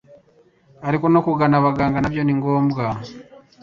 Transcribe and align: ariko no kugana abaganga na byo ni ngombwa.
ariko 0.87 1.05
no 1.13 1.19
kugana 1.25 1.55
abaganga 1.57 1.97
na 1.99 2.09
byo 2.13 2.21
ni 2.23 2.33
ngombwa. 2.39 2.85